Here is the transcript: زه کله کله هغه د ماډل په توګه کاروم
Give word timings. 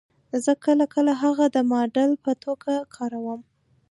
زه 0.43 0.51
کله 0.65 0.85
کله 0.93 1.13
هغه 1.23 1.45
د 1.55 1.57
ماډل 1.71 2.11
په 2.23 2.31
توګه 2.43 2.73
کاروم 2.95 3.41